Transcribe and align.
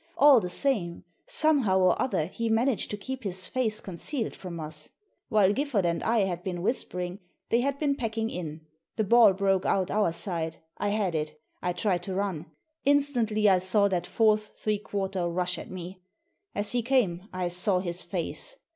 All 0.17 0.39
the 0.39 0.49
same, 0.49 1.03
somehow 1.27 1.77
or 1.79 2.01
other 2.01 2.25
he 2.25 2.49
managed 2.49 2.89
to 2.89 2.97
keep 2.97 3.23
his 3.23 3.47
face 3.47 3.79
concealed 3.79 4.35
from 4.35 4.59
us. 4.59 4.89
While 5.29 5.53
Giffard 5.53 5.85
and 5.85 6.01
I 6.01 6.21
had 6.21 6.43
been 6.43 6.63
whispering 6.63 7.19
they 7.49 7.61
had 7.61 7.77
been 7.77 7.93
packing 7.95 8.31
in. 8.31 8.61
The 8.95 9.03
ball 9.03 9.33
broke 9.33 9.63
out 9.63 9.91
our 9.91 10.11
side. 10.11 10.57
I 10.79 10.89
had 10.89 11.13
it 11.13 11.39
I 11.61 11.73
tried 11.73 12.01
to 12.01 12.15
run. 12.15 12.47
Instantly 12.83 13.47
I 13.47 13.59
saw 13.59 13.87
that 13.89 14.07
fourth 14.07 14.53
three 14.59 14.79
quarter 14.79 15.29
rush 15.29 15.59
at 15.59 15.69
me. 15.69 16.01
As 16.55 16.71
he 16.71 16.81
came 16.81 17.27
I 17.31 17.49
saw 17.49 17.77
his 17.77 18.03
face. 18.03 18.55